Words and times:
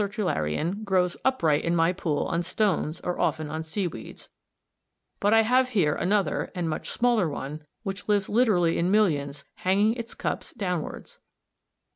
_]This 0.03 0.07
special 0.15 0.29
sertularian 0.31 0.83
grows 0.83 1.15
upright 1.23 1.63
in 1.63 1.75
my 1.75 1.93
pool 1.93 2.25
on 2.25 2.41
stones 2.41 3.01
or 3.01 3.19
often 3.19 3.51
on 3.51 3.61
seaweeds, 3.61 4.29
but 5.19 5.31
I 5.31 5.41
have 5.43 5.69
here 5.69 5.91
(Fig. 5.91 5.99
67) 6.05 6.07
another 6.11 6.51
and 6.55 6.67
much 6.67 6.89
smaller 6.89 7.29
one 7.29 7.63
which 7.83 8.09
lives 8.09 8.27
literally 8.27 8.79
in 8.79 8.89
millions 8.89 9.43
hanging 9.57 9.93
its 9.93 10.15
cups 10.15 10.53
downwards. 10.53 11.19